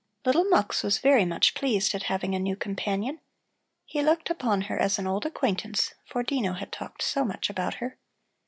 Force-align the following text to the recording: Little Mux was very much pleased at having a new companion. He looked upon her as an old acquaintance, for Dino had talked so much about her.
Little 0.25 0.45
Mux 0.45 0.81
was 0.81 0.97
very 0.97 1.25
much 1.25 1.53
pleased 1.53 1.93
at 1.93 2.01
having 2.09 2.33
a 2.33 2.39
new 2.39 2.55
companion. 2.55 3.19
He 3.85 4.01
looked 4.01 4.31
upon 4.31 4.61
her 4.61 4.79
as 4.79 4.97
an 4.97 5.05
old 5.05 5.27
acquaintance, 5.27 5.93
for 6.07 6.23
Dino 6.23 6.53
had 6.53 6.71
talked 6.71 7.03
so 7.03 7.23
much 7.23 7.51
about 7.51 7.75
her. 7.75 7.99